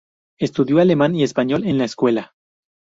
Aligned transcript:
Estudió 0.39 0.79
alemán 0.79 1.13
y 1.13 1.21
español 1.21 1.63
en 1.67 1.77
la 1.77 1.85
escuela. 1.85 2.33